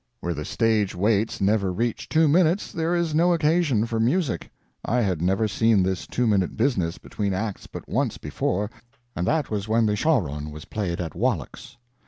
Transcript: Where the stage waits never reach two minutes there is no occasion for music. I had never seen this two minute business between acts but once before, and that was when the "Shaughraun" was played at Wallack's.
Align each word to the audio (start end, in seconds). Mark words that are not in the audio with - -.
Where 0.19 0.33
the 0.33 0.45
stage 0.45 0.95
waits 0.95 1.39
never 1.39 1.71
reach 1.71 2.09
two 2.09 2.27
minutes 2.27 2.71
there 2.71 2.95
is 2.95 3.13
no 3.13 3.33
occasion 3.33 3.85
for 3.85 3.99
music. 3.99 4.49
I 4.83 5.01
had 5.01 5.21
never 5.21 5.47
seen 5.47 5.83
this 5.83 6.07
two 6.07 6.25
minute 6.25 6.57
business 6.57 6.97
between 6.97 7.35
acts 7.35 7.67
but 7.67 7.87
once 7.87 8.17
before, 8.17 8.71
and 9.15 9.27
that 9.27 9.51
was 9.51 9.67
when 9.67 9.85
the 9.85 9.95
"Shaughraun" 9.95 10.49
was 10.49 10.65
played 10.65 10.99
at 10.99 11.13
Wallack's. 11.15 11.77